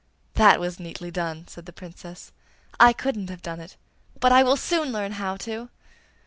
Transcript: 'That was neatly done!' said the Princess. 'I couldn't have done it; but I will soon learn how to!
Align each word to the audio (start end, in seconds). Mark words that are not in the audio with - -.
'That 0.33 0.59
was 0.59 0.79
neatly 0.79 1.11
done!' 1.11 1.47
said 1.47 1.67
the 1.67 1.71
Princess. 1.71 2.31
'I 2.79 2.91
couldn't 2.93 3.29
have 3.29 3.43
done 3.43 3.59
it; 3.59 3.77
but 4.19 4.31
I 4.31 4.41
will 4.41 4.57
soon 4.57 4.91
learn 4.91 5.11
how 5.11 5.37
to! 5.37 5.69